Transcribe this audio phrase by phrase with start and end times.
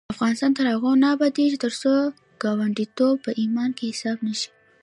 [0.13, 1.93] افغانستان تر هغو نه ابادیږي، ترڅو
[2.43, 4.49] ګاونډیتوب په ایمان کې حساب نشي.